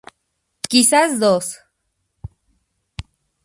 Quizás 0.71 1.11
dos. 1.21 1.45